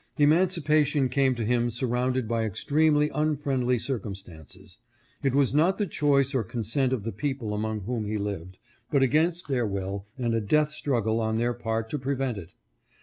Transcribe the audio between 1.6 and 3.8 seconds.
sur rounded by extremely unfriendly